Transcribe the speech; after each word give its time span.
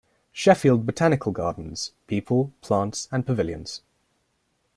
Sheffield 0.31 0.87
Botanical 0.87 1.31
Gardens: 1.31 1.91
People, 2.07 2.51
Plants 2.63 3.07
and 3.11 3.23
Pavilions. 3.23 3.81